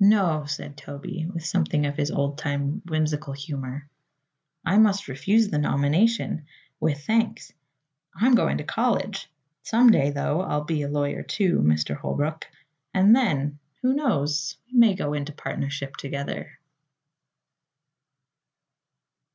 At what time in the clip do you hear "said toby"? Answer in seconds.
0.44-1.26